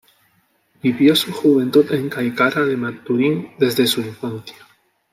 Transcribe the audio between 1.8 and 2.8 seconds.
en Caicara de